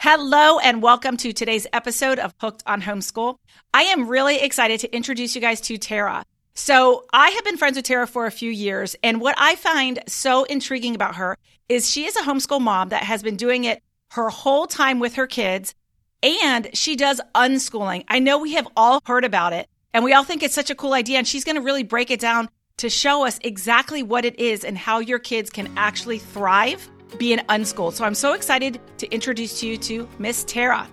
[0.00, 3.34] Hello and welcome to today's episode of Hooked on Homeschool.
[3.74, 6.24] I am really excited to introduce you guys to Tara.
[6.54, 9.98] So, I have been friends with Tara for a few years, and what I find
[10.06, 11.36] so intriguing about her
[11.68, 13.82] is she is a homeschool mom that has been doing it
[14.12, 15.74] her whole time with her kids,
[16.22, 18.04] and she does unschooling.
[18.06, 20.76] I know we have all heard about it, and we all think it's such a
[20.76, 24.24] cool idea, and she's going to really break it down to show us exactly what
[24.24, 27.94] it is and how your kids can actually thrive being unschooled.
[27.94, 30.88] So I'm so excited to introduce you to Miss Tara.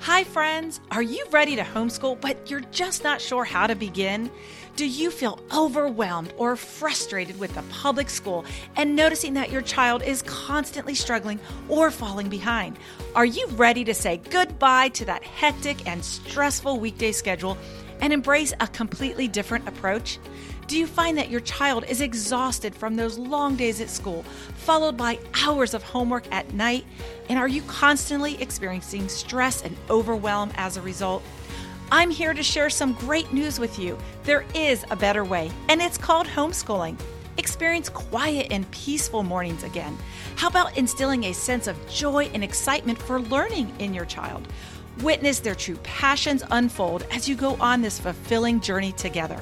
[0.00, 0.80] Hi, friends.
[0.90, 4.30] Are you ready to homeschool, but you're just not sure how to begin?
[4.76, 8.44] Do you feel overwhelmed or frustrated with the public school
[8.76, 12.78] and noticing that your child is constantly struggling or falling behind?
[13.14, 17.58] Are you ready to say goodbye to that hectic and stressful weekday schedule
[18.00, 20.18] and embrace a completely different approach?
[20.66, 24.24] Do you find that your child is exhausted from those long days at school,
[24.56, 26.84] followed by hours of homework at night?
[27.28, 31.22] And are you constantly experiencing stress and overwhelm as a result?
[31.92, 33.96] I'm here to share some great news with you.
[34.24, 36.98] There is a better way, and it's called homeschooling.
[37.38, 39.96] Experience quiet and peaceful mornings again.
[40.34, 44.48] How about instilling a sense of joy and excitement for learning in your child?
[45.00, 49.40] Witness their true passions unfold as you go on this fulfilling journey together.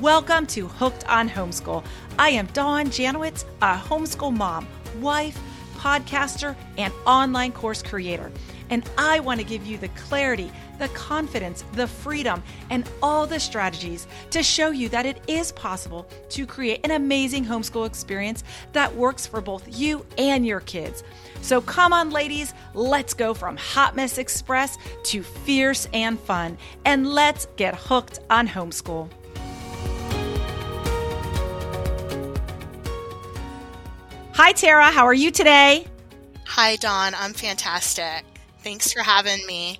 [0.00, 1.84] Welcome to Hooked on Homeschool.
[2.18, 4.66] I am Dawn Janowitz, a homeschool mom,
[5.02, 5.38] wife,
[5.76, 8.32] podcaster, and online course creator.
[8.70, 13.38] And I want to give you the clarity, the confidence, the freedom, and all the
[13.38, 18.96] strategies to show you that it is possible to create an amazing homeschool experience that
[18.96, 21.04] works for both you and your kids.
[21.42, 26.56] So come on, ladies, let's go from Hot Mess Express to fierce and fun,
[26.86, 29.10] and let's get hooked on homeschool.
[34.34, 34.86] Hi, Tara.
[34.86, 35.86] How are you today?
[36.46, 37.12] Hi, Dawn.
[37.14, 38.24] I'm fantastic.
[38.60, 39.78] Thanks for having me.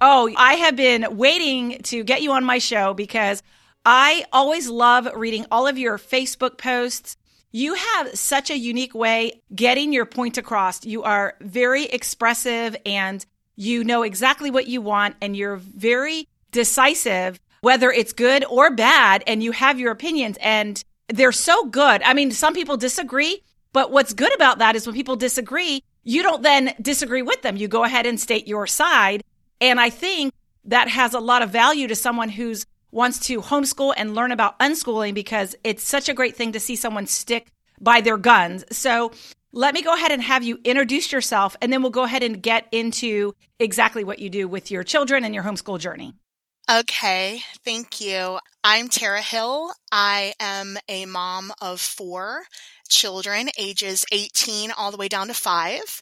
[0.00, 3.42] Oh, I have been waiting to get you on my show because
[3.84, 7.16] I always love reading all of your Facebook posts.
[7.50, 10.86] You have such a unique way getting your point across.
[10.86, 13.26] You are very expressive and
[13.56, 19.24] you know exactly what you want and you're very decisive, whether it's good or bad,
[19.26, 22.02] and you have your opinions and they're so good.
[22.04, 26.22] I mean, some people disagree, but what's good about that is when people disagree, you
[26.22, 27.56] don't then disagree with them.
[27.56, 29.22] You go ahead and state your side.
[29.60, 30.32] And I think
[30.64, 34.58] that has a lot of value to someone who's wants to homeschool and learn about
[34.58, 38.64] unschooling because it's such a great thing to see someone stick by their guns.
[38.72, 39.12] So
[39.52, 42.42] let me go ahead and have you introduce yourself and then we'll go ahead and
[42.42, 46.14] get into exactly what you do with your children and your homeschool journey.
[46.70, 48.38] Okay, thank you.
[48.62, 49.72] I'm Tara Hill.
[49.90, 52.42] I am a mom of four
[52.88, 56.00] children, ages 18 all the way down to five.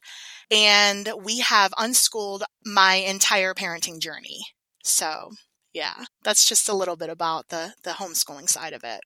[0.51, 4.41] And we have unschooled my entire parenting journey.
[4.85, 5.31] So,
[5.73, 9.01] yeah, that's just a little bit about the, the homeschooling side of it.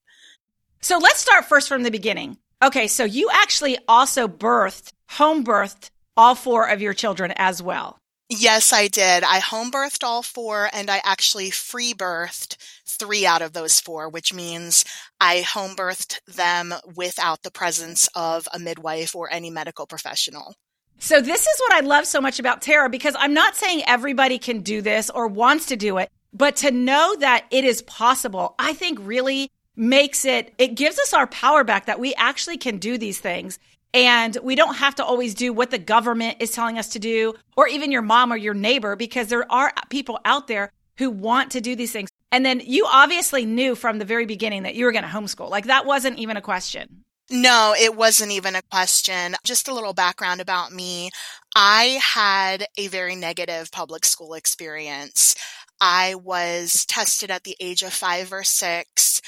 [0.80, 2.38] So let's start first from the beginning.
[2.60, 8.01] Okay, so you actually also birthed, home birthed all four of your children as well.
[8.34, 9.24] Yes, I did.
[9.24, 12.56] I home birthed all four and I actually free birthed
[12.86, 14.86] three out of those four, which means
[15.20, 20.54] I home birthed them without the presence of a midwife or any medical professional.
[20.98, 24.38] So this is what I love so much about Tara because I'm not saying everybody
[24.38, 28.54] can do this or wants to do it, but to know that it is possible,
[28.58, 32.78] I think really makes it, it gives us our power back that we actually can
[32.78, 33.58] do these things.
[33.94, 37.34] And we don't have to always do what the government is telling us to do,
[37.56, 41.50] or even your mom or your neighbor, because there are people out there who want
[41.52, 42.10] to do these things.
[42.30, 45.50] And then you obviously knew from the very beginning that you were going to homeschool.
[45.50, 47.04] Like that wasn't even a question.
[47.30, 49.34] No, it wasn't even a question.
[49.44, 51.10] Just a little background about me.
[51.54, 55.34] I had a very negative public school experience.
[55.80, 59.20] I was tested at the age of five or six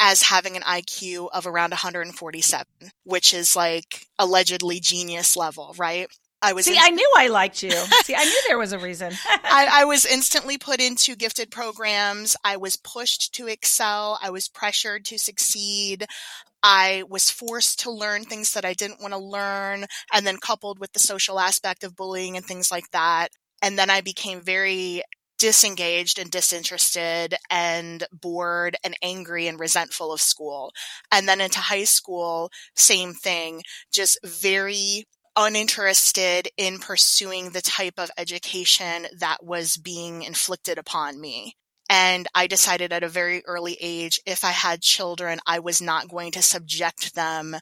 [0.00, 2.66] as having an IQ of around 147,
[3.04, 6.08] which is like allegedly genius level, right?
[6.42, 6.78] I was see.
[6.80, 7.70] I knew I liked you.
[8.04, 9.12] see, I knew there was a reason.
[9.28, 12.34] I, I, was instantly put into gifted programs.
[12.42, 14.18] I was pushed to excel.
[14.22, 16.06] I was pressured to succeed.
[16.62, 19.84] I was forced to learn things that I didn't want to learn,
[20.14, 23.28] and then coupled with the social aspect of bullying and things like that.
[23.60, 25.02] And then I became very
[25.40, 30.70] disengaged and disinterested and bored and angry and resentful of school.
[31.10, 35.06] And then into high school, same thing, just very
[35.36, 41.56] uninterested in pursuing the type of education that was being inflicted upon me.
[41.92, 46.08] And I decided at a very early age, if I had children, I was not
[46.08, 47.56] going to subject them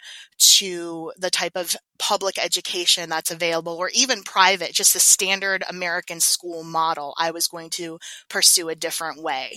[0.57, 6.21] to the type of public education that's available or even private, just the standard American
[6.21, 7.15] school model.
[7.17, 7.99] I was going to
[8.29, 9.57] pursue a different way.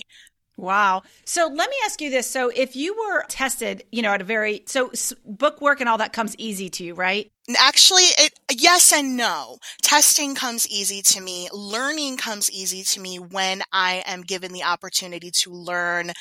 [0.56, 1.02] Wow.
[1.24, 2.30] So let me ask you this.
[2.30, 4.92] So if you were tested, you know, at a very, so
[5.26, 7.31] book work and all that comes easy to you, right?
[7.58, 9.58] Actually, it, yes and no.
[9.82, 11.48] Testing comes easy to me.
[11.52, 16.12] Learning comes easy to me when I am given the opportunity to learn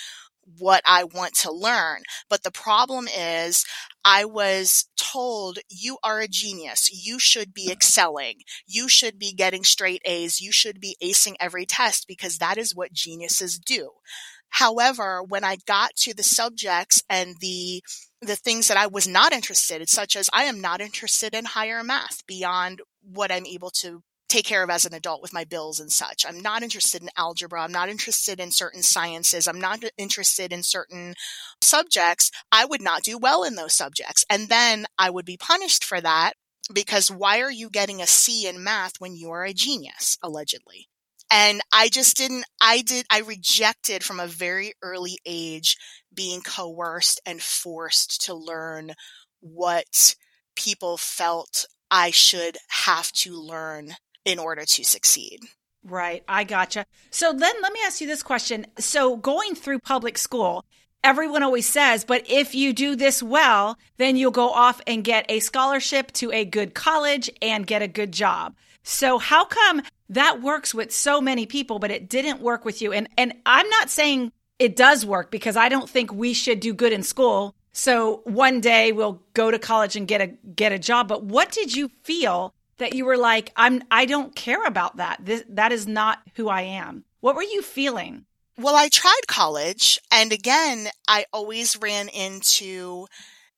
[0.57, 2.01] what I want to learn.
[2.29, 3.65] But the problem is
[4.03, 6.89] I was told you are a genius.
[6.91, 8.39] You should be excelling.
[8.67, 10.41] You should be getting straight A's.
[10.41, 13.91] You should be acing every test because that is what geniuses do.
[14.51, 17.81] However, when I got to the subjects and the
[18.21, 21.45] the things that I was not interested in, such as I am not interested in
[21.45, 25.43] higher math beyond what I'm able to take care of as an adult with my
[25.43, 26.25] bills and such.
[26.25, 27.63] I'm not interested in algebra.
[27.63, 29.47] I'm not interested in certain sciences.
[29.47, 31.15] I'm not interested in certain
[31.61, 32.31] subjects.
[32.51, 34.23] I would not do well in those subjects.
[34.29, 36.33] And then I would be punished for that
[36.73, 40.87] because why are you getting a C in math when you are a genius, allegedly?
[41.31, 45.77] And I just didn't, I did, I rejected from a very early age
[46.13, 48.93] being coerced and forced to learn
[49.39, 50.15] what
[50.55, 53.95] people felt I should have to learn
[54.25, 55.39] in order to succeed.
[55.83, 56.23] Right.
[56.27, 56.85] I gotcha.
[57.09, 58.67] So then let me ask you this question.
[58.77, 60.65] So going through public school,
[61.03, 65.25] everyone always says, but if you do this well, then you'll go off and get
[65.29, 68.53] a scholarship to a good college and get a good job.
[68.83, 72.93] So how come that works with so many people, but it didn't work with you?
[72.93, 76.73] And, and I'm not saying it does work because I don't think we should do
[76.73, 77.55] good in school.
[77.71, 81.07] So one day we'll go to college and get a, get a job.
[81.07, 85.19] But what did you feel that you were like, I'm I don't care about that.
[85.23, 87.05] This, that is not who I am.
[87.19, 88.25] What were you feeling?
[88.57, 93.05] Well, I tried college and again, I always ran into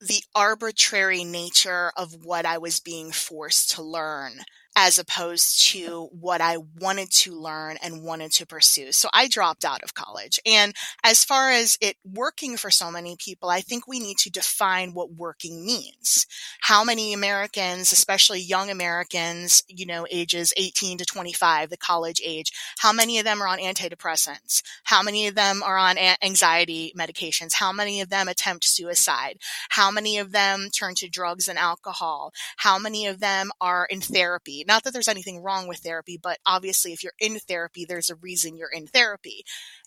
[0.01, 4.33] the arbitrary nature of what I was being forced to learn
[4.75, 8.91] as opposed to what I wanted to learn and wanted to pursue.
[8.91, 10.39] So I dropped out of college.
[10.45, 10.73] And
[11.03, 14.93] as far as it working for so many people, I think we need to define
[14.93, 16.25] what working means.
[16.61, 22.51] How many Americans, especially young Americans, you know, ages 18 to 25, the college age,
[22.79, 24.63] how many of them are on antidepressants?
[24.85, 27.53] How many of them are on anxiety medications?
[27.53, 29.37] How many of them attempt suicide?
[29.69, 32.33] How many of them turn to drugs and alcohol?
[32.57, 34.62] How many of them are in therapy?
[34.67, 38.15] Not that there's anything wrong with therapy, but obviously if you're in therapy, there's a
[38.15, 39.43] reason you're in therapy.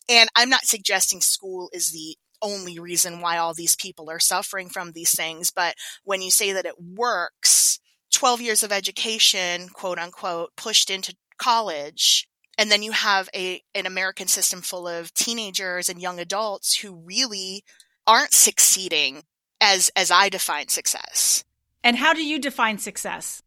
[0.09, 4.69] And I'm not suggesting school is the only reason why all these people are suffering
[4.69, 5.51] from these things.
[5.51, 5.75] But
[6.05, 7.81] when you say that it works,
[8.13, 13.87] 12 years of education, quote unquote, pushed into college, and then you have a an
[13.87, 17.65] American system full of teenagers and young adults who really
[18.07, 19.23] aren't succeeding
[19.61, 21.45] as as I define success.
[21.85, 23.43] And how do you define success?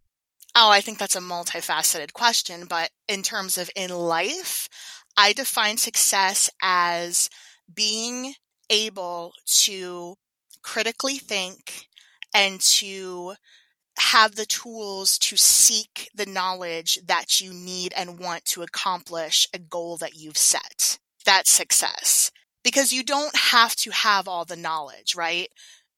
[0.56, 4.68] Oh, I think that's a multifaceted question, but in terms of in life,
[5.16, 7.30] I define success as
[7.74, 8.34] being
[8.70, 10.16] able to
[10.62, 11.88] critically think
[12.34, 13.34] and to
[14.00, 19.60] have the tools to seek the knowledge that you need and want to accomplish a
[19.60, 21.00] goal that you've set.
[21.26, 22.32] That's success.
[22.64, 25.50] Because you don't have to have all the knowledge, right?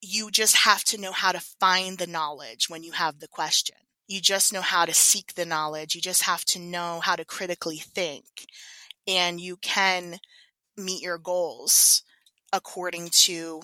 [0.01, 3.77] You just have to know how to find the knowledge when you have the question.
[4.11, 5.95] You just know how to seek the knowledge.
[5.95, 8.25] You just have to know how to critically think.
[9.07, 10.19] And you can
[10.75, 12.03] meet your goals
[12.51, 13.61] according to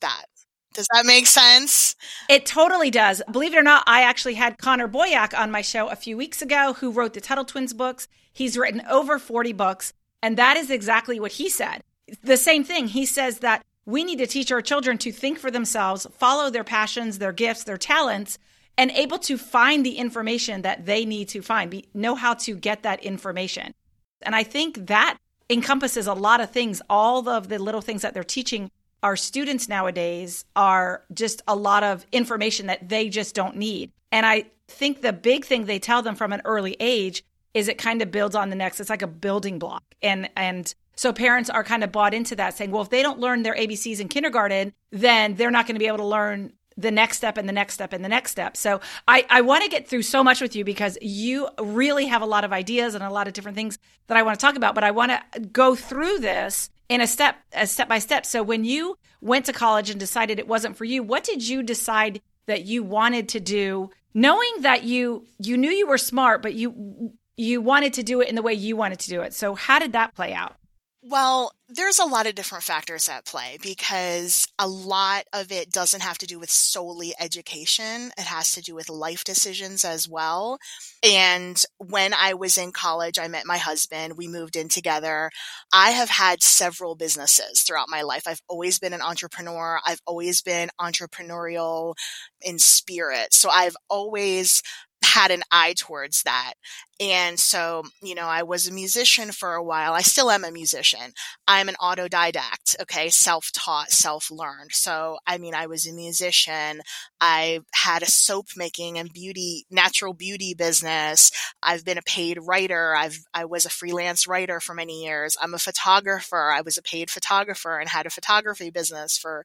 [0.00, 0.26] that.
[0.72, 1.96] Does that make sense?
[2.28, 3.22] It totally does.
[3.28, 6.40] Believe it or not, I actually had Connor Boyack on my show a few weeks
[6.40, 8.06] ago who wrote the Tuttle Twins books.
[8.32, 11.82] He's written over 40 books, and that is exactly what he said.
[12.22, 12.86] The same thing.
[12.86, 16.62] He says that we need to teach our children to think for themselves, follow their
[16.62, 18.38] passions, their gifts, their talents,
[18.78, 22.54] and able to find the information that they need to find, be, know how to
[22.54, 23.74] get that information.
[24.22, 25.18] And I think that
[25.50, 26.80] encompasses a lot of things.
[26.88, 28.70] All of the little things that they're teaching
[29.02, 33.92] our students nowadays are just a lot of information that they just don't need.
[34.10, 37.78] And I think the big thing they tell them from an early age is it
[37.78, 38.80] kind of builds on the next.
[38.80, 39.82] It's like a building block.
[40.02, 43.20] And and so parents are kind of bought into that saying, well, if they don't
[43.20, 46.90] learn their ABCs in kindergarten, then they're not going to be able to learn the
[46.92, 48.56] next step and the next step and the next step.
[48.56, 52.22] So I, I want to get through so much with you because you really have
[52.22, 54.56] a lot of ideas and a lot of different things that I want to talk
[54.56, 54.74] about.
[54.74, 58.24] But I want to go through this in a step, a step by step.
[58.24, 61.62] So when you went to college and decided it wasn't for you, what did you
[61.62, 66.54] decide that you wanted to do, knowing that you you knew you were smart, but
[66.54, 69.34] you you wanted to do it in the way you wanted to do it.
[69.34, 70.56] So how did that play out?
[71.02, 76.02] Well, there's a lot of different factors at play because a lot of it doesn't
[76.02, 78.10] have to do with solely education.
[78.16, 80.58] It has to do with life decisions as well.
[81.02, 84.16] And when I was in college, I met my husband.
[84.16, 85.30] We moved in together.
[85.70, 88.22] I have had several businesses throughout my life.
[88.26, 89.78] I've always been an entrepreneur.
[89.86, 91.96] I've always been entrepreneurial
[92.40, 93.34] in spirit.
[93.34, 94.62] So I've always
[95.04, 96.54] had an eye towards that.
[97.00, 99.92] And so, you know, I was a musician for a while.
[99.92, 101.12] I still am a musician.
[101.46, 104.72] I'm an autodidact, okay, self taught, self learned.
[104.72, 106.80] So, I mean, I was a musician.
[107.20, 111.30] I had a soap making and beauty, natural beauty business.
[111.62, 112.96] I've been a paid writer.
[112.96, 115.36] I've, I was a freelance writer for many years.
[115.40, 116.50] I'm a photographer.
[116.50, 119.44] I was a paid photographer and had a photography business for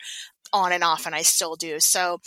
[0.51, 1.79] on and off, and I still do.
[1.79, 2.19] So,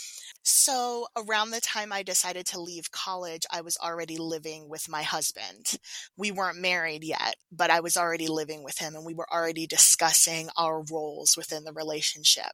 [0.43, 5.03] so around the time I decided to leave college, I was already living with my
[5.03, 5.77] husband.
[6.15, 9.67] We weren't married yet, but I was already living with him and we were already
[9.67, 12.51] discussing our roles within the relationship.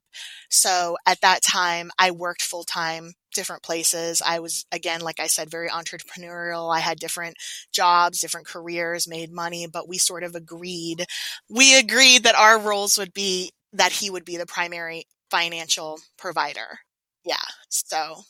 [0.50, 4.22] So at that time, I worked full time different places.
[4.24, 6.74] I was, again, like I said, very entrepreneurial.
[6.74, 7.36] I had different
[7.72, 11.06] jobs, different careers, made money, but we sort of agreed.
[11.48, 16.78] We agreed that our roles would be that he would be the primary financial provider
[17.24, 17.36] yeah.
[17.74, 18.24] So,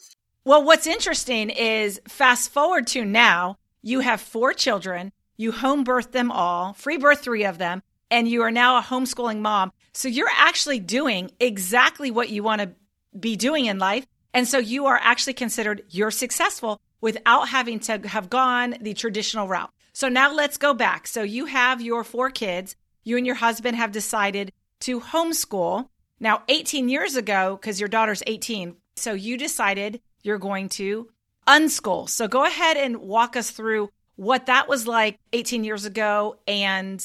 [0.44, 6.12] well, what's interesting is fast forward to now, you have four children, you home birthed
[6.12, 9.70] them all, free birth three of them, and you are now a homeschooling mom.
[9.92, 12.70] So you're actually doing exactly what you want to
[13.18, 14.06] be doing in life.
[14.32, 19.46] And so you are actually considered you're successful without having to have gone the traditional
[19.46, 19.70] route.
[19.92, 21.06] So now let's go back.
[21.06, 22.76] So you have your four kids.
[23.02, 25.88] You and your husband have decided to homeschool.
[26.18, 31.08] Now, 18 years ago, because your daughter's 18, so you decided you're going to
[31.46, 32.08] unschool.
[32.08, 37.04] So go ahead and walk us through what that was like 18 years ago and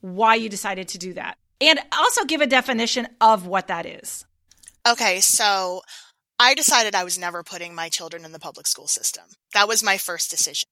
[0.00, 1.36] why you decided to do that.
[1.60, 4.24] And also give a definition of what that is.
[4.88, 5.82] Okay, so
[6.38, 9.24] I decided I was never putting my children in the public school system.
[9.52, 10.68] That was my first decision.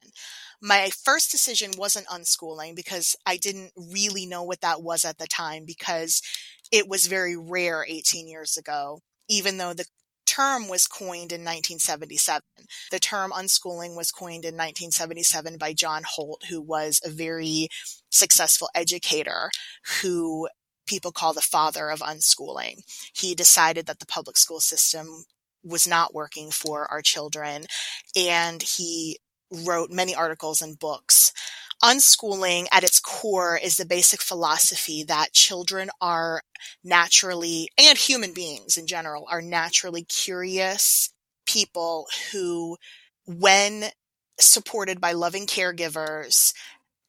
[0.62, 5.26] My first decision wasn't unschooling because I didn't really know what that was at the
[5.26, 6.22] time because
[6.72, 9.84] it was very rare 18 years ago, even though the
[10.28, 12.42] term was coined in 1977.
[12.90, 17.68] The term unschooling was coined in 1977 by John Holt, who was a very
[18.10, 19.50] successful educator
[20.02, 20.48] who
[20.86, 22.82] people call the father of unschooling.
[23.14, 25.24] He decided that the public school system
[25.64, 27.64] was not working for our children
[28.14, 29.18] and he
[29.50, 31.32] wrote many articles and books
[31.82, 36.42] unschooling at its core is the basic philosophy that children are
[36.82, 41.10] naturally, and human beings in general, are naturally curious
[41.46, 42.76] people who,
[43.26, 43.84] when
[44.40, 46.52] supported by loving caregivers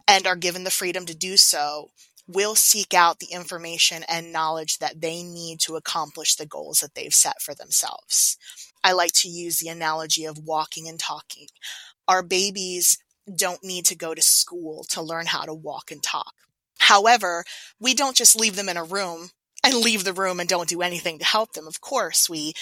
[0.08, 1.90] and are given the freedom to do so,
[2.28, 6.94] will seek out the information and knowledge that they need to accomplish the goals that
[6.94, 8.38] they've set for themselves.
[8.84, 11.48] I like to use the analogy of walking and talking.
[12.08, 13.00] Our babies
[13.36, 16.34] don't need to go to school to learn how to walk and talk.
[16.80, 17.44] However,
[17.80, 19.30] we don't just leave them in a room
[19.64, 21.68] and leave the room and don't do anything to help them.
[21.68, 22.54] Of course, we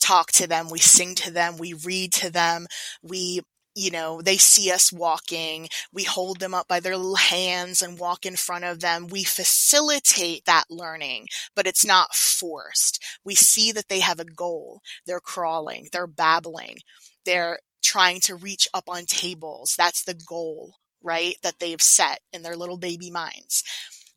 [0.00, 2.66] talk to them, we sing to them, we read to them,
[3.02, 3.42] we
[3.74, 7.98] you know, they see us walking, we hold them up by their little hands and
[7.98, 9.06] walk in front of them.
[9.06, 13.02] We facilitate that learning, but it's not forced.
[13.24, 14.82] We see that they have a goal.
[15.06, 16.78] They're crawling, they're babbling,
[17.24, 19.74] they're trying to reach up on tables.
[19.76, 21.36] That's the goal, right?
[21.42, 23.62] That they've set in their little baby minds.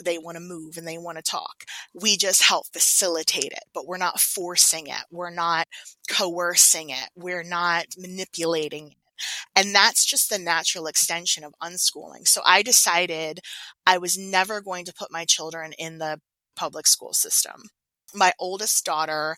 [0.04, 1.64] They want to move and they want to talk.
[1.94, 5.04] We just help facilitate it, but we're not forcing it.
[5.10, 5.68] We're not
[6.10, 7.10] coercing it.
[7.16, 8.98] We're not manipulating it.
[9.56, 12.28] And that's just the natural extension of unschooling.
[12.28, 13.40] So I decided
[13.88, 16.20] I was never going to put my children in the
[16.56, 17.64] public school system.
[18.14, 19.38] My oldest daughter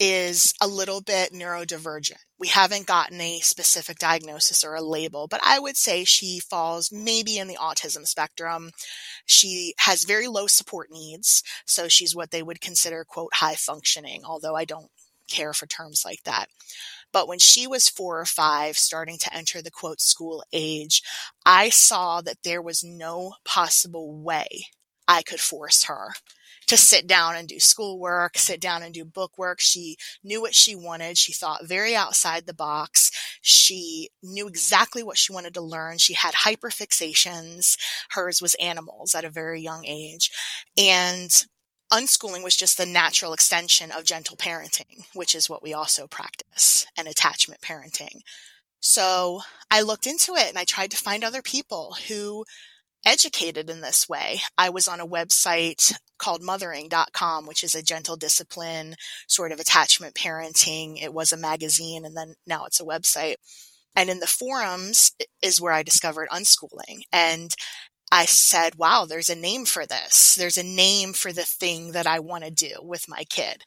[0.00, 2.18] is a little bit neurodivergent.
[2.38, 6.92] We haven't gotten a specific diagnosis or a label, but I would say she falls
[6.92, 8.70] maybe in the autism spectrum.
[9.26, 11.42] She has very low support needs.
[11.66, 14.90] So she's what they would consider, quote, high functioning, although I don't
[15.28, 16.48] care for terms like that.
[17.12, 21.02] But when she was four or five, starting to enter the quote school age,
[21.44, 24.66] I saw that there was no possible way
[25.08, 26.12] I could force her
[26.68, 29.60] to sit down and do schoolwork, sit down and do book work.
[29.60, 31.18] She knew what she wanted.
[31.18, 33.10] She thought very outside the box.
[33.40, 35.98] She knew exactly what she wanted to learn.
[35.98, 37.76] She had hyperfixations.
[38.10, 40.30] Hers was animals at a very young age.
[40.76, 41.30] And
[41.92, 46.86] unschooling was just the natural extension of gentle parenting, which is what we also practice,
[46.96, 48.20] and attachment parenting.
[48.80, 52.44] So I looked into it and I tried to find other people who
[53.08, 54.40] educated in this way.
[54.56, 58.96] I was on a website called mothering.com, which is a gentle discipline
[59.26, 61.02] sort of attachment parenting.
[61.02, 63.36] It was a magazine and then now it's a website.
[63.96, 65.12] And in the forums
[65.42, 67.02] is where I discovered unschooling.
[67.12, 67.54] And
[68.12, 70.34] I said, wow, there's a name for this.
[70.34, 73.64] There's a name for the thing that I want to do with my kid.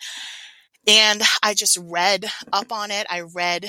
[0.87, 3.05] And I just read up on it.
[3.09, 3.67] I read,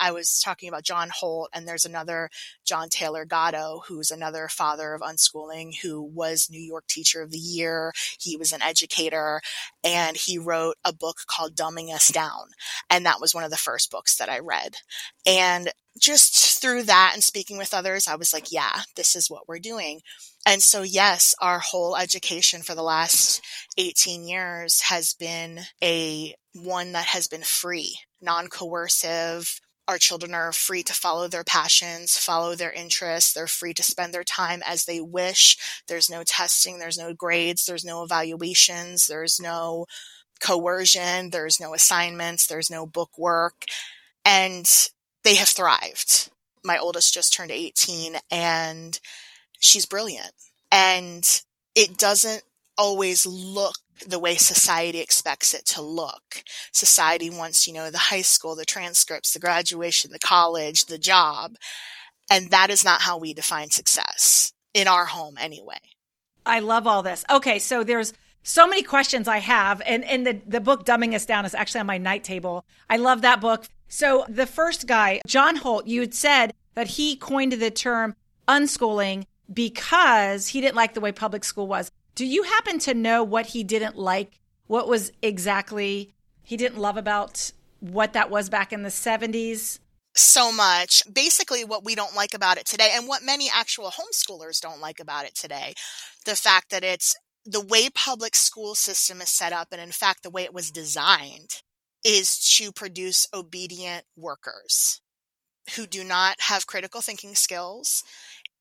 [0.00, 2.30] I was talking about John Holt, and there's another
[2.64, 7.38] John Taylor Gatto, who's another father of unschooling, who was New York Teacher of the
[7.38, 7.92] Year.
[8.18, 9.40] He was an educator,
[9.84, 12.48] and he wrote a book called Dumbing Us Down.
[12.90, 14.78] And that was one of the first books that I read.
[15.24, 15.70] And
[16.00, 19.58] just through that and speaking with others, I was like, yeah, this is what we're
[19.58, 20.00] doing.
[20.46, 23.42] And so, yes, our whole education for the last
[23.76, 29.60] 18 years has been a one that has been free, non coercive.
[29.86, 33.32] Our children are free to follow their passions, follow their interests.
[33.32, 35.56] They're free to spend their time as they wish.
[35.86, 39.86] There's no testing, there's no grades, there's no evaluations, there's no
[40.40, 43.64] coercion, there's no assignments, there's no book work.
[44.24, 44.66] And
[45.28, 46.30] they have thrived.
[46.64, 48.98] My oldest just turned 18 and
[49.60, 50.32] she's brilliant.
[50.72, 51.22] And
[51.74, 52.44] it doesn't
[52.78, 53.74] always look
[54.06, 56.42] the way society expects it to look.
[56.72, 61.56] Society wants, you know, the high school, the transcripts, the graduation, the college, the job.
[62.30, 65.80] And that is not how we define success in our home anyway.
[66.46, 67.26] I love all this.
[67.30, 71.26] Okay, so there's so many questions I have, and, and the, the book Dumbing Us
[71.26, 72.64] Down is actually on my night table.
[72.88, 73.66] I love that book.
[73.88, 78.14] So the first guy, John Holt, you had said that he coined the term
[78.46, 81.90] unschooling because he didn't like the way public school was.
[82.14, 84.40] Do you happen to know what he didn't like?
[84.66, 89.78] What was exactly he didn't love about what that was back in the 70s?
[90.14, 91.02] So much.
[91.12, 95.00] Basically, what we don't like about it today, and what many actual homeschoolers don't like
[95.00, 95.74] about it today,
[96.24, 97.14] the fact that it's
[97.44, 100.70] the way public school system is set up, and in fact, the way it was
[100.70, 101.62] designed,
[102.04, 105.00] is to produce obedient workers
[105.76, 108.02] who do not have critical thinking skills.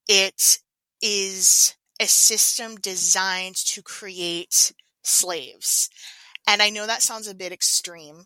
[0.08, 0.60] It
[1.01, 4.73] is a system designed to create
[5.04, 5.89] slaves.
[6.45, 8.26] And I know that sounds a bit extreme,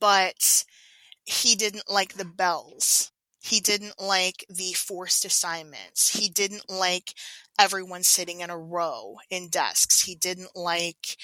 [0.00, 0.64] but
[1.24, 3.10] he didn't like the bells.
[3.42, 6.16] He didn't like the forced assignments.
[6.16, 7.14] He didn't like
[7.58, 10.02] everyone sitting in a row in desks.
[10.02, 11.16] He didn't like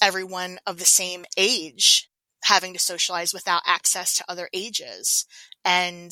[0.00, 2.08] everyone of the same age
[2.48, 5.26] having to socialize without access to other ages.
[5.66, 6.10] And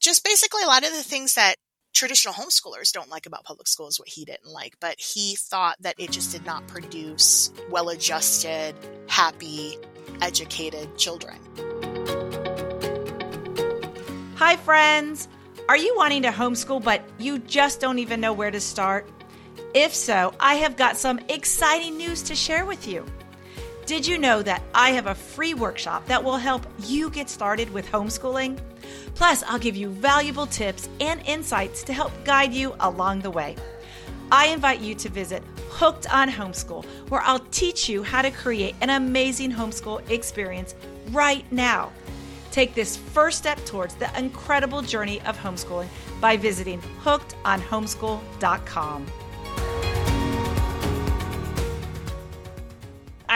[0.00, 1.54] just basically a lot of the things that
[1.94, 5.76] traditional homeschoolers don't like about public school is what he didn't like, but he thought
[5.80, 8.74] that it just did not produce well adjusted,
[9.06, 9.78] happy,
[10.20, 11.38] educated children.
[14.34, 15.28] Hi, friends.
[15.68, 19.08] Are you wanting to homeschool, but you just don't even know where to start?
[19.74, 23.04] If so, I have got some exciting news to share with you.
[23.88, 27.72] Did you know that I have a free workshop that will help you get started
[27.72, 28.58] with homeschooling?
[29.14, 33.56] Plus, I'll give you valuable tips and insights to help guide you along the way.
[34.30, 38.74] I invite you to visit Hooked on Homeschool, where I'll teach you how to create
[38.82, 40.74] an amazing homeschool experience
[41.10, 41.90] right now.
[42.50, 45.88] Take this first step towards the incredible journey of homeschooling
[46.20, 49.06] by visiting hookedonhomeschool.com.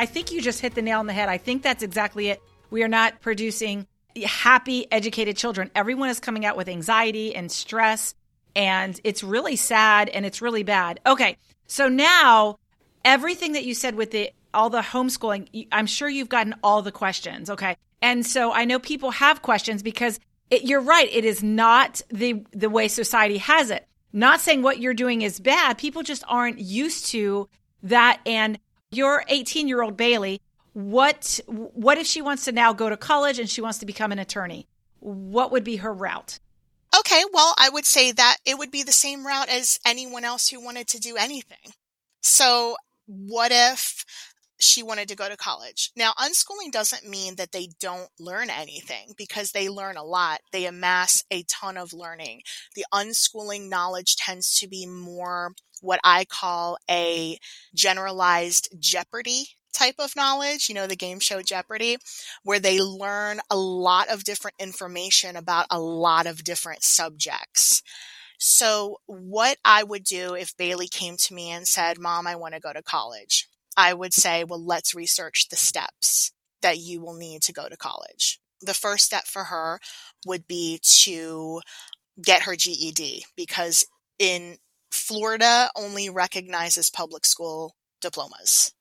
[0.02, 1.28] I think you just hit the nail on the head.
[1.28, 2.42] I think that's exactly it.
[2.70, 3.86] We are not producing
[4.26, 5.70] happy, educated children.
[5.76, 8.16] Everyone is coming out with anxiety and stress,
[8.56, 10.98] and it's really sad and it's really bad.
[11.06, 11.36] Okay,
[11.68, 12.58] so now
[13.04, 16.90] everything that you said with the all the homeschooling, I'm sure you've gotten all the
[16.90, 17.48] questions.
[17.48, 20.18] Okay, and so I know people have questions because
[20.50, 21.08] it, you're right.
[21.12, 23.86] It is not the the way society has it.
[24.12, 25.78] Not saying what you're doing is bad.
[25.78, 27.48] People just aren't used to
[27.84, 28.58] that, and
[28.92, 30.40] your 18 year old Bailey,
[30.72, 34.12] what what if she wants to now go to college and she wants to become
[34.12, 34.68] an attorney?
[35.00, 36.38] What would be her route?
[36.98, 40.48] Okay, well, I would say that it would be the same route as anyone else
[40.48, 41.72] who wanted to do anything.
[42.20, 42.76] So,
[43.06, 44.04] what if
[44.62, 45.90] she wanted to go to college.
[45.96, 50.40] Now, unschooling doesn't mean that they don't learn anything because they learn a lot.
[50.52, 52.42] They amass a ton of learning.
[52.74, 55.52] The unschooling knowledge tends to be more
[55.82, 57.38] what I call a
[57.74, 61.96] generalized Jeopardy type of knowledge, you know, the game show Jeopardy,
[62.42, 67.82] where they learn a lot of different information about a lot of different subjects.
[68.38, 72.54] So, what I would do if Bailey came to me and said, Mom, I want
[72.54, 77.14] to go to college, I would say, well, let's research the steps that you will
[77.14, 78.40] need to go to college.
[78.60, 79.80] The first step for her
[80.26, 81.60] would be to
[82.22, 83.86] get her GED because
[84.18, 84.56] in
[84.92, 88.72] Florida only recognizes public school diplomas.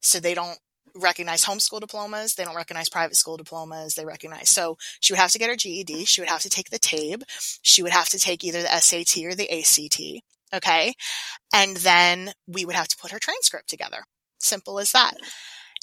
[0.00, 0.58] So they don't
[0.94, 2.34] recognize homeschool diplomas.
[2.34, 3.94] They don't recognize private school diplomas.
[3.94, 4.50] They recognize.
[4.50, 6.04] So she would have to get her GED.
[6.04, 7.24] She would have to take the TABE.
[7.62, 10.22] She would have to take either the SAT or the ACT.
[10.54, 10.94] Okay.
[11.52, 14.04] And then we would have to put her transcript together.
[14.38, 15.14] Simple as that.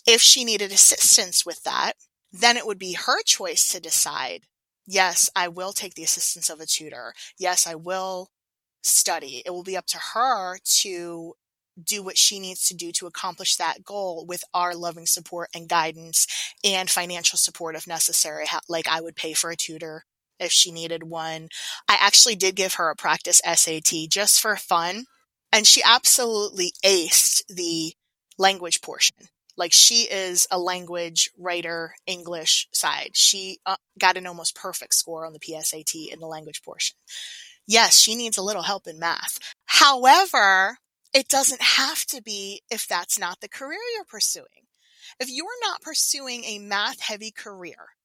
[0.08, 1.94] If she needed assistance with that,
[2.32, 4.44] then it would be her choice to decide,
[4.88, 7.14] yes, I will take the assistance of a tutor.
[7.38, 8.30] Yes, I will
[8.82, 9.42] study.
[9.46, 11.34] It will be up to her to
[11.82, 15.70] do what she needs to do to accomplish that goal with our loving support and
[15.70, 16.28] guidance
[16.64, 18.46] and financial support if necessary.
[18.68, 20.06] Like I would pay for a tutor
[20.40, 21.50] if she needed one.
[21.88, 25.06] I actually did give her a practice SAT just for fun.
[25.54, 27.94] And she absolutely aced the
[28.38, 29.28] language portion.
[29.58, 33.12] Like she is a language writer, English side.
[33.14, 36.96] She uh, got an almost perfect score on the PSAT in the language portion.
[37.68, 39.40] Yes, she needs a little help in math.
[39.66, 40.78] However,
[41.14, 44.68] it doesn't have to be if that's not the career you're pursuing.
[45.20, 47.96] If you're not pursuing a math heavy career,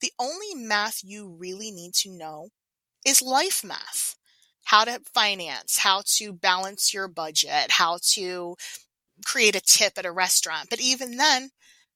[0.00, 2.48] the only math you really need to know
[3.06, 4.16] is life math.
[4.64, 8.56] How to finance, how to balance your budget, how to
[9.24, 10.70] create a tip at a restaurant.
[10.70, 11.50] But even then,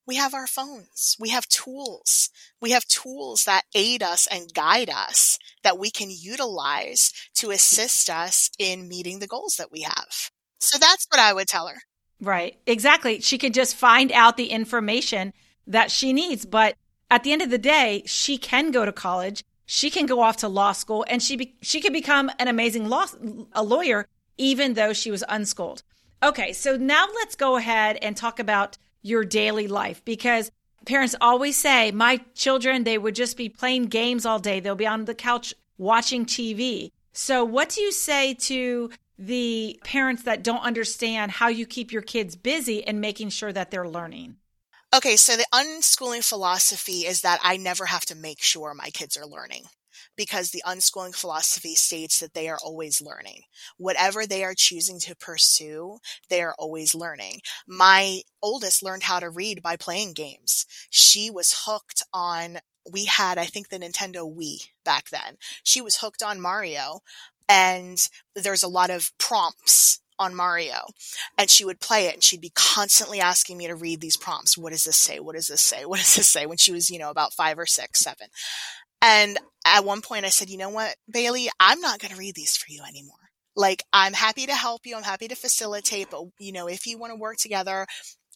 [0.07, 1.17] we have our phones.
[1.19, 2.31] We have tools.
[2.61, 8.09] We have tools that aid us and guide us that we can utilize to assist
[8.09, 10.31] us in meeting the goals that we have.
[10.61, 11.83] So that's what I would tell her.
[12.21, 12.57] Right.
[12.67, 13.21] Exactly.
[13.21, 15.33] She could just find out the information
[15.67, 16.47] that she needs.
[16.47, 16.77] But
[17.11, 19.45] at the end of the day, she can go to college.
[19.67, 22.89] She can go off to law school and she be- she could become an amazing
[22.89, 23.07] law
[23.53, 24.07] a lawyer
[24.39, 25.83] even though she was unschooled.
[26.23, 30.51] Okay, so now let's go ahead and talk about your daily life because
[30.85, 34.61] parents always say, My children, they would just be playing games all day.
[34.61, 36.91] They'll be on the couch watching TV.
[37.13, 42.03] So, what do you say to the parents that don't understand how you keep your
[42.03, 44.37] kids busy and making sure that they're learning?
[44.95, 49.17] Okay, so the unschooling philosophy is that I never have to make sure my kids
[49.17, 49.65] are learning
[50.17, 53.43] because the unschooling philosophy states that they are always learning.
[53.77, 55.99] Whatever they are choosing to pursue,
[56.29, 57.41] they are always learning.
[57.67, 60.67] My oldest learned how to read by playing games.
[60.91, 62.59] She was hooked on
[62.91, 65.39] we had, I think, the Nintendo Wii back then.
[65.63, 67.01] She was hooked on Mario
[67.49, 70.87] and there's a lot of prompts on Mario
[71.37, 74.57] and she would play it and she'd be constantly asking me to read these prompts.
[74.57, 75.21] What does this say?
[75.21, 75.85] What does this say?
[75.85, 76.47] What does this say?
[76.47, 78.29] When she was, you know, about five or six, seven.
[79.03, 82.35] And at one point I said, you know what, Bailey, I'm not going to read
[82.35, 83.17] these for you anymore.
[83.55, 84.97] Like, I'm happy to help you.
[84.97, 87.87] I'm happy to facilitate, but you know, if you want to work together,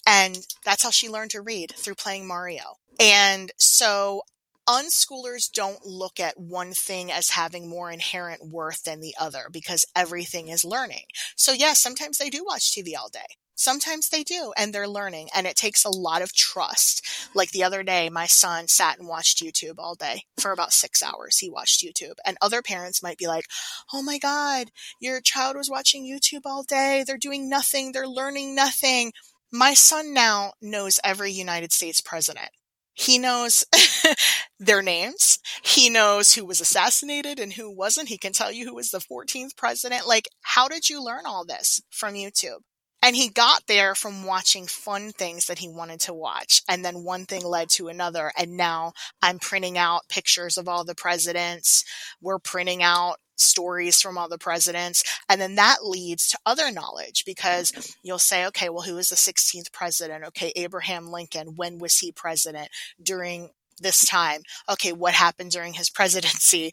[0.07, 2.77] and that's how she learned to read through playing Mario.
[2.99, 4.23] And so
[4.69, 9.85] unschoolers don't look at one thing as having more inherent worth than the other because
[9.97, 11.05] everything is learning.
[11.37, 13.37] So yes, sometimes they do watch TV all day.
[13.61, 17.07] Sometimes they do and they're learning and it takes a lot of trust.
[17.35, 21.03] Like the other day, my son sat and watched YouTube all day for about six
[21.03, 21.37] hours.
[21.37, 23.45] He watched YouTube and other parents might be like,
[23.93, 27.05] Oh my God, your child was watching YouTube all day.
[27.07, 27.93] They're doing nothing.
[27.93, 29.13] They're learning nothing.
[29.53, 32.49] My son now knows every United States president.
[32.95, 33.67] He knows
[34.59, 35.39] their names.
[35.63, 38.09] He knows who was assassinated and who wasn't.
[38.09, 40.09] He can tell you who was the 14th president.
[40.09, 42.61] Like, how did you learn all this from YouTube?
[43.03, 46.63] And he got there from watching fun things that he wanted to watch.
[46.69, 48.33] And then one thing led to another.
[48.39, 51.85] And now I'm printing out pictures of all the presidents.
[52.21, 55.03] We're printing out stories from all the presidents.
[55.29, 59.17] And then that leads to other knowledge because you'll say, okay, well, who was the
[59.17, 60.25] 16th president?
[60.27, 61.57] Okay, Abraham Lincoln.
[61.57, 62.69] When was he president?
[63.03, 63.51] During
[63.81, 64.43] this time.
[64.71, 66.71] Okay, what happened during his presidency?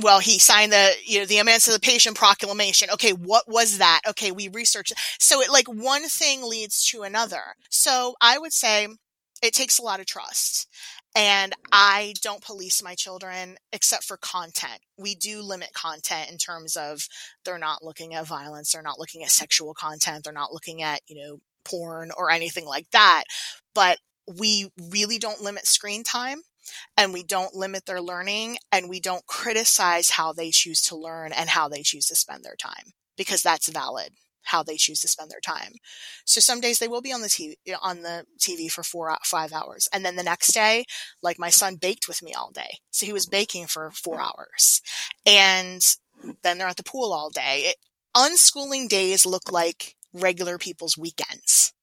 [0.00, 2.88] Well, he signed the, you know, the Emancipation Proclamation.
[2.92, 4.00] Okay, what was that?
[4.08, 4.94] Okay, we researched.
[5.18, 7.42] So it like one thing leads to another.
[7.70, 8.88] So I would say
[9.42, 10.68] it takes a lot of trust.
[11.16, 14.80] And I don't police my children except for content.
[14.98, 17.06] We do limit content in terms of
[17.44, 21.02] they're not looking at violence, they're not looking at sexual content, they're not looking at,
[21.06, 23.24] you know, porn or anything like that.
[23.74, 26.42] But we really don't limit screen time
[26.96, 31.32] and we don't limit their learning and we don't criticize how they choose to learn
[31.32, 34.10] and how they choose to spend their time because that's valid
[34.44, 35.72] how they choose to spend their time.
[36.24, 39.16] So some days they will be on the TV, on the TV for four, uh,
[39.24, 39.88] five hours.
[39.92, 40.84] And then the next day,
[41.22, 42.78] like my son baked with me all day.
[42.90, 44.82] So he was baking for four hours
[45.26, 45.80] and
[46.42, 47.70] then they're at the pool all day.
[47.70, 47.76] It,
[48.16, 51.73] unschooling days look like regular people's weekends.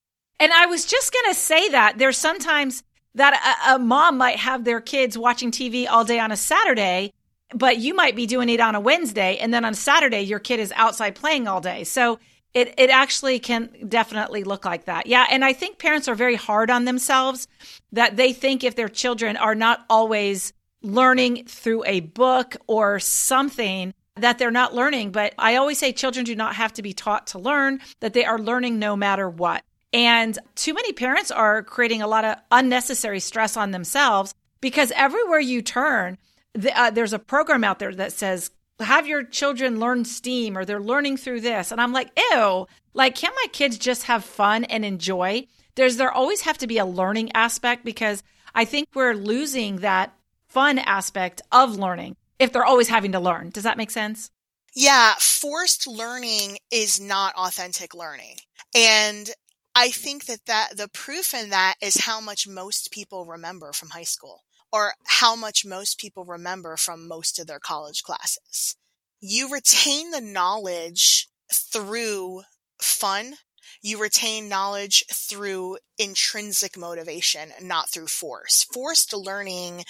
[0.42, 4.38] And I was just going to say that there's sometimes that a, a, mom might
[4.38, 7.14] have their kids watching TV all day on a Saturday
[7.54, 10.60] but you might be doing it on a Wednesday and then on Saturday your kid
[10.60, 11.84] is outside playing all day.
[11.84, 12.20] So
[12.54, 15.06] it it actually can definitely look like that.
[15.08, 17.48] Yeah, and I think parents are very hard on themselves
[17.92, 23.94] that they think if their children are not always learning through a book or something
[24.16, 27.28] that they're not learning, but I always say children do not have to be taught
[27.28, 29.64] to learn, that they are learning no matter what.
[29.94, 35.40] And too many parents are creating a lot of unnecessary stress on themselves because everywhere
[35.40, 36.18] you turn,
[36.54, 40.66] the, uh, there's a program out there that says have your children learn STEAM or
[40.66, 41.72] they're learning through this.
[41.72, 45.48] And I'm like, ew, like, can't my kids just have fun and enjoy?
[45.76, 48.24] There's there always have to be a learning aspect because
[48.54, 50.14] I think we're losing that
[50.48, 53.50] fun aspect of learning if they're always having to learn.
[53.50, 54.30] Does that make sense?
[54.74, 58.38] Yeah, forced learning is not authentic learning.
[58.74, 59.30] And
[59.76, 63.90] I think that, that the proof in that is how much most people remember from
[63.90, 68.76] high school or how much most people remember from most of their college classes.
[69.20, 72.44] You retain the knowledge through
[72.82, 73.36] fun.
[73.82, 78.66] You retain knowledge through intrinsic motivation, not through force.
[78.74, 79.86] Forced learning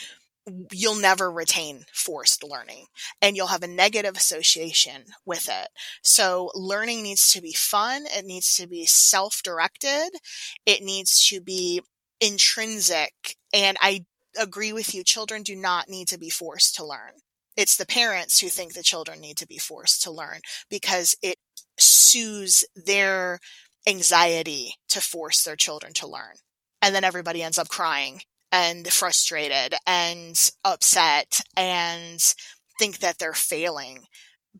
[0.71, 2.85] you'll never retain forced learning
[3.21, 5.67] and you'll have a negative association with it.
[6.01, 8.05] So learning needs to be fun.
[8.07, 10.09] It needs to be self-directed.
[10.65, 11.81] It needs to be
[12.19, 13.35] intrinsic.
[13.53, 14.05] And I
[14.39, 15.03] agree with you.
[15.03, 17.13] Children do not need to be forced to learn.
[17.57, 21.37] It's the parents who think the children need to be forced to learn because it
[21.77, 23.39] soothes their
[23.87, 26.35] anxiety to force their children to learn.
[26.81, 32.19] And then everybody ends up crying and frustrated and upset and
[32.79, 34.05] think that they're failing.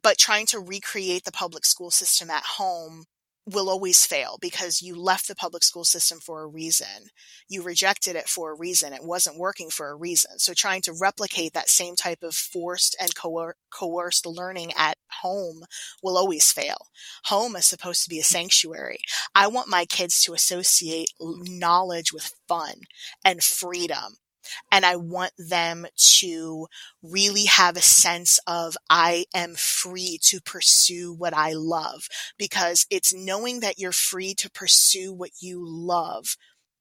[0.01, 3.06] But trying to recreate the public school system at home
[3.45, 7.10] will always fail because you left the public school system for a reason.
[7.49, 8.93] You rejected it for a reason.
[8.93, 10.38] It wasn't working for a reason.
[10.38, 15.63] So trying to replicate that same type of forced and coer- coerced learning at home
[16.04, 16.88] will always fail.
[17.25, 18.99] Home is supposed to be a sanctuary.
[19.34, 22.82] I want my kids to associate knowledge with fun
[23.25, 24.17] and freedom
[24.71, 25.86] and I want them
[26.19, 26.67] to
[27.04, 33.13] really have a sense of I am free to pursue what I love because it's
[33.13, 36.36] knowing that you're free to pursue what you love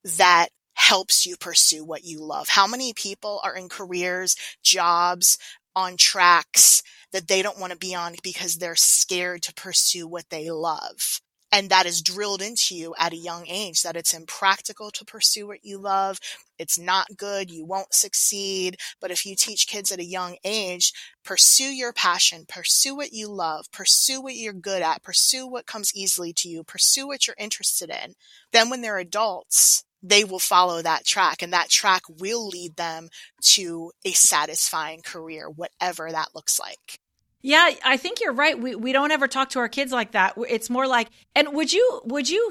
[0.04, 2.48] that helps you pursue what you love.
[2.48, 5.36] How many people are in careers, jobs,
[5.76, 10.30] on tracks that they don't want to be on because they're scared to pursue what
[10.30, 11.20] they love?
[11.52, 15.48] And that is drilled into you at a young age that it's impractical to pursue
[15.48, 16.20] what you love.
[16.58, 17.50] It's not good.
[17.50, 18.76] You won't succeed.
[19.00, 20.92] But if you teach kids at a young age,
[21.24, 25.94] pursue your passion, pursue what you love, pursue what you're good at, pursue what comes
[25.94, 28.14] easily to you, pursue what you're interested in.
[28.52, 33.08] Then when they're adults, they will follow that track and that track will lead them
[33.42, 37.00] to a satisfying career, whatever that looks like.
[37.42, 38.58] Yeah, I think you're right.
[38.58, 40.34] We we don't ever talk to our kids like that.
[40.48, 42.50] It's more like and would you would you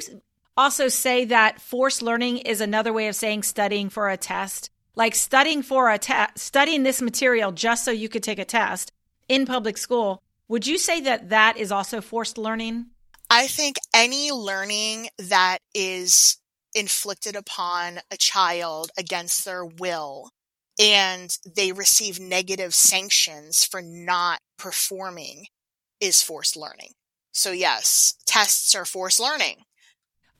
[0.58, 4.71] also say that forced learning is another way of saying studying for a test?
[4.95, 8.91] Like studying for a test, studying this material just so you could take a test
[9.28, 10.23] in public school.
[10.47, 12.88] Would you say that that is also forced learning?
[13.30, 16.38] I think any learning that is
[16.73, 20.32] inflicted upon a child against their will
[20.79, 25.45] and they receive negative sanctions for not performing
[25.99, 26.93] is forced learning.
[27.33, 29.57] So yes, tests are forced learning.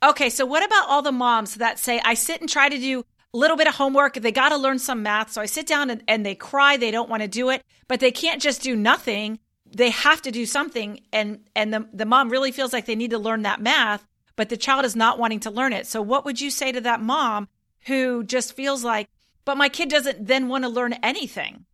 [0.02, 3.04] Okay, so what about all the moms that say, I sit and try to do
[3.34, 5.32] a little bit of homework, they got to learn some math.
[5.34, 8.00] So I sit down and, and they cry, they don't want to do it, but
[8.00, 9.40] they can't just do nothing.
[9.72, 11.02] They have to do something.
[11.12, 14.50] And, and the, the mom really feels like they need to learn that math, but
[14.50, 15.86] the child is not wanting to learn it.
[15.86, 17.50] So what would you say to that mom
[17.86, 19.10] who just feels like,
[19.50, 21.66] but my kid doesn't then want to learn anything.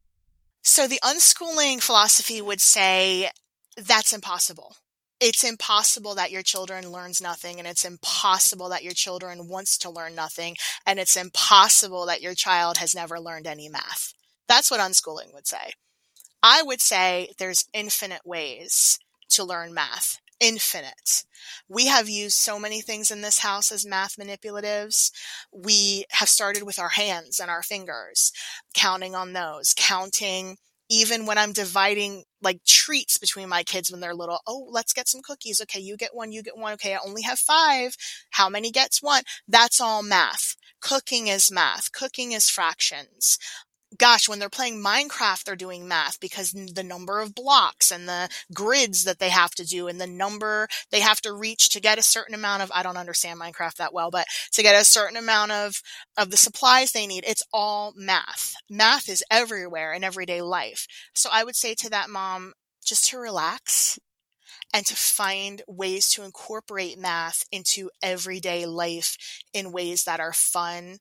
[0.64, 3.30] So the unschooling philosophy would say
[3.76, 4.78] that's impossible.
[5.20, 9.90] It's impossible that your children learns nothing and it's impossible that your children wants to
[9.90, 14.14] learn nothing and it's impossible that your child has never learned any math.
[14.48, 15.74] That's what unschooling would say.
[16.42, 19.00] I would say there's infinite ways
[19.32, 21.24] to learn math infinite.
[21.70, 25.12] We have used so many things in this house as math manipulatives.
[25.52, 28.32] We have started with our hands and our fingers,
[28.74, 30.58] counting on those, counting
[30.90, 34.40] even when I'm dividing like treats between my kids when they're little.
[34.46, 35.60] Oh, let's get some cookies.
[35.62, 36.74] Okay, you get one, you get one.
[36.74, 37.96] Okay, I only have five.
[38.32, 39.24] How many gets one?
[39.48, 40.56] That's all math.
[40.82, 41.92] Cooking is math.
[41.92, 43.40] Cooking is fractions
[43.98, 48.30] gosh, when they're playing Minecraft, they're doing math because the number of blocks and the
[48.54, 51.98] grids that they have to do and the number they have to reach to get
[51.98, 55.18] a certain amount of, I don't understand Minecraft that well, but to get a certain
[55.18, 55.82] amount of,
[56.18, 58.56] of the supplies they need, it's all math.
[58.70, 60.88] Math is everywhere in everyday life.
[61.14, 62.54] So I would say to that mom,
[62.84, 64.00] just to relax
[64.74, 69.18] and to find ways to incorporate math into everyday life
[69.54, 70.98] in ways that are fun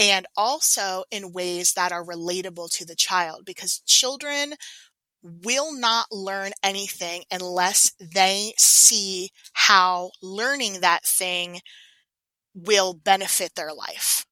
[0.00, 4.54] and also in ways that are relatable to the child because children
[5.22, 11.60] will not learn anything unless they see how learning that thing
[12.54, 14.24] will benefit their life.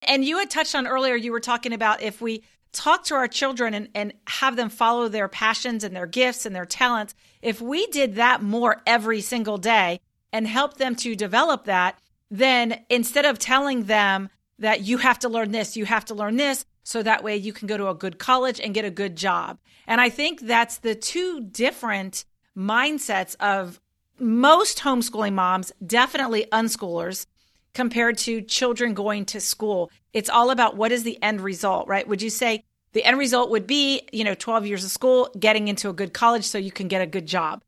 [0.00, 3.28] And you had touched on earlier, you were talking about if we talk to our
[3.28, 7.60] children and, and have them follow their passions and their gifts and their talents, if
[7.60, 10.00] we did that more every single day
[10.32, 11.98] and help them to develop that,
[12.30, 16.36] then instead of telling them, that you have to learn this, you have to learn
[16.36, 19.16] this, so that way you can go to a good college and get a good
[19.16, 19.58] job.
[19.86, 22.24] And I think that's the two different
[22.56, 23.80] mindsets of
[24.18, 27.26] most homeschooling moms, definitely unschoolers,
[27.72, 29.90] compared to children going to school.
[30.12, 32.06] It's all about what is the end result, right?
[32.06, 35.68] Would you say the end result would be, you know, 12 years of school, getting
[35.68, 37.62] into a good college so you can get a good job?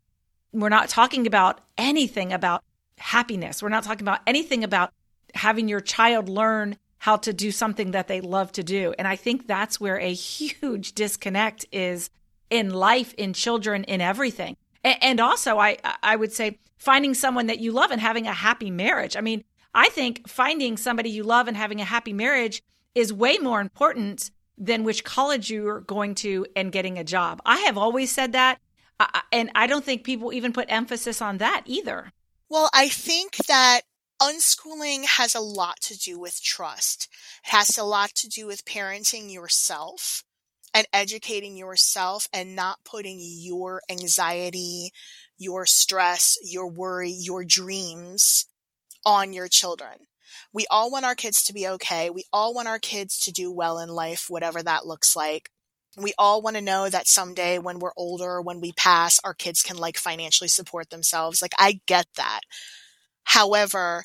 [0.52, 2.62] We're not talking about anything about
[2.98, 3.62] happiness.
[3.62, 4.92] We're not talking about anything about
[5.34, 8.94] having your child learn how to do something that they love to do.
[8.96, 12.10] And I think that's where a huge disconnect is
[12.48, 14.56] in life, in children, in everything.
[14.84, 18.70] And also, I, I would say finding someone that you love and having a happy
[18.70, 19.16] marriage.
[19.16, 19.42] I mean,
[19.74, 22.62] I think finding somebody you love and having a happy marriage
[22.94, 27.42] is way more important than which college you're going to and getting a job.
[27.44, 28.60] I have always said that.
[29.32, 32.12] And I don't think people even put emphasis on that either.
[32.48, 33.80] Well, I think that
[34.22, 37.08] unschooling has a lot to do with trust.
[37.44, 40.22] It has a lot to do with parenting yourself
[40.72, 44.92] and educating yourself and not putting your anxiety,
[45.38, 48.46] your stress, your worry, your dreams
[49.04, 50.06] on your children.
[50.52, 52.08] We all want our kids to be okay.
[52.08, 55.50] We all want our kids to do well in life, whatever that looks like.
[55.96, 59.62] We all want to know that someday when we're older, when we pass, our kids
[59.62, 61.42] can like financially support themselves.
[61.42, 62.40] Like I get that.
[63.24, 64.04] However,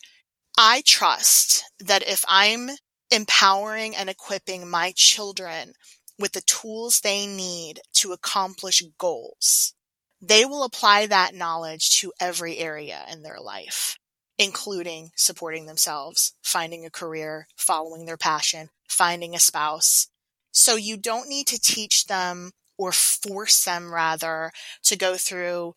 [0.57, 2.69] I trust that if I'm
[3.11, 5.73] empowering and equipping my children
[6.19, 9.73] with the tools they need to accomplish goals,
[10.21, 13.97] they will apply that knowledge to every area in their life,
[14.37, 20.07] including supporting themselves, finding a career, following their passion, finding a spouse.
[20.51, 24.51] So you don't need to teach them or force them rather
[24.83, 25.73] to go through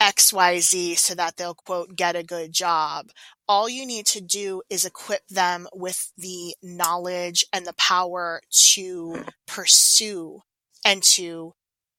[0.00, 3.10] XYZ so that they'll quote, get a good job.
[3.48, 8.40] All you need to do is equip them with the knowledge and the power
[8.74, 10.42] to pursue
[10.84, 11.54] and to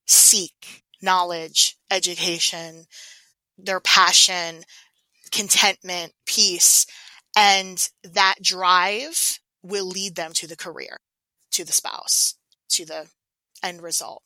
[0.06, 2.86] seek knowledge, education,
[3.58, 4.64] their passion,
[5.32, 6.86] contentment, peace,
[7.36, 11.00] and that drive will lead them to the career,
[11.52, 12.36] to the spouse,
[12.70, 13.08] to the
[13.62, 14.24] end result.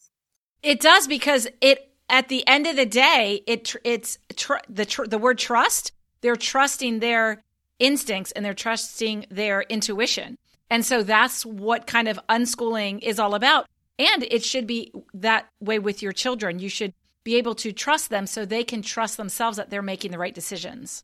[0.61, 5.05] It does because it at the end of the day, it it's tr- the tr-
[5.05, 5.91] the word trust.
[6.21, 7.41] They're trusting their
[7.79, 10.37] instincts and they're trusting their intuition,
[10.69, 13.67] and so that's what kind of unschooling is all about.
[13.99, 16.59] And it should be that way with your children.
[16.59, 20.11] You should be able to trust them so they can trust themselves that they're making
[20.11, 21.03] the right decisions.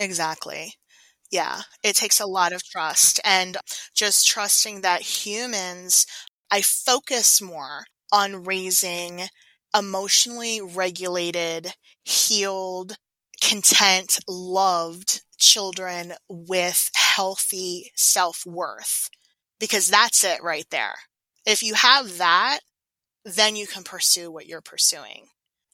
[0.00, 0.74] Exactly.
[1.30, 3.56] Yeah, it takes a lot of trust and
[3.94, 6.06] just trusting that humans,
[6.50, 9.22] I focus more on raising
[9.74, 12.96] emotionally regulated, healed,
[13.42, 19.08] content, loved children with healthy self worth.
[19.60, 20.94] Because that's it right there.
[21.46, 22.60] If you have that,
[23.24, 25.26] then you can pursue what you're pursuing.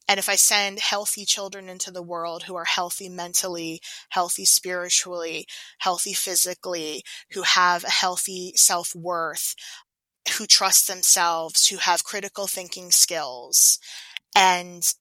[0.08, 5.46] And if I send healthy children into the world who are healthy mentally, healthy spiritually,
[5.78, 9.54] healthy physically, who have a healthy self worth,
[10.36, 13.78] who trust themselves, who have critical thinking skills,
[14.34, 14.94] and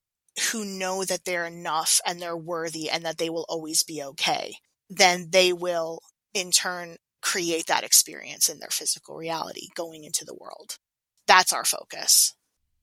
[0.50, 4.54] who know that they're enough and they're worthy and that they will always be okay,
[4.88, 6.00] then they will
[6.34, 10.78] in turn create that experience in their physical reality going into the world.
[11.26, 12.34] That's our focus.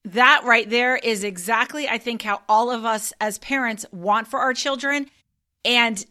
[0.06, 4.40] That right there is exactly, I think, how all of us as parents want for
[4.40, 5.08] our children.
[5.66, 6.06] And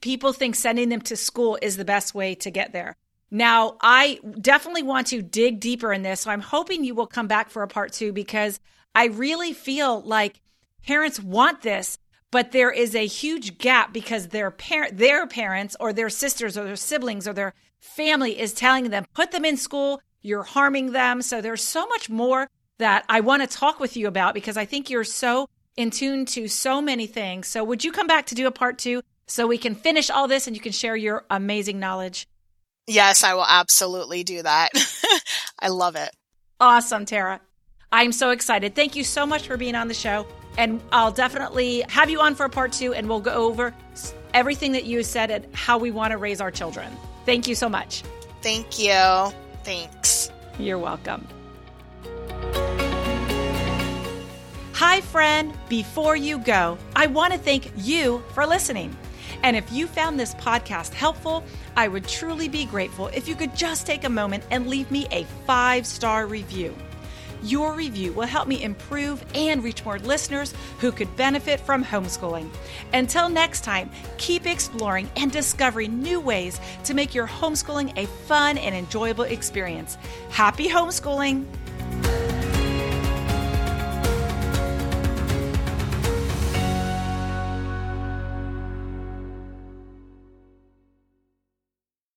[0.00, 2.96] people think sending them to school is the best way to get there.
[3.30, 6.20] Now, I definitely want to dig deeper in this.
[6.20, 8.58] So I'm hoping you will come back for a part two because
[8.94, 10.40] I really feel like
[10.86, 11.98] parents want this,
[12.30, 16.64] but there is a huge gap because their parent, their parents or their sisters or
[16.64, 21.22] their siblings or their family is telling them, put them in school, you're harming them.
[21.22, 22.48] So there's so much more
[22.78, 26.24] that I want to talk with you about because I think you're so in tune
[26.26, 27.46] to so many things.
[27.46, 30.26] So would you come back to do a part two so we can finish all
[30.26, 32.26] this and you can share your amazing knowledge?
[32.88, 34.70] Yes, I will absolutely do that.
[35.60, 36.10] I love it.
[36.58, 37.40] Awesome, Tara.
[37.92, 38.74] I'm so excited.
[38.74, 40.26] Thank you so much for being on the show.
[40.56, 43.74] And I'll definitely have you on for a part two and we'll go over
[44.34, 46.90] everything that you said and how we want to raise our children.
[47.26, 48.02] Thank you so much.
[48.42, 49.32] Thank you.
[49.64, 50.30] Thanks.
[50.58, 51.28] You're welcome.
[54.72, 55.52] Hi, friend.
[55.68, 58.96] Before you go, I want to thank you for listening.
[59.42, 61.44] And if you found this podcast helpful,
[61.76, 65.06] I would truly be grateful if you could just take a moment and leave me
[65.10, 66.74] a five star review.
[67.42, 72.50] Your review will help me improve and reach more listeners who could benefit from homeschooling.
[72.92, 78.58] Until next time, keep exploring and discovering new ways to make your homeschooling a fun
[78.58, 79.96] and enjoyable experience.
[80.30, 81.46] Happy homeschooling!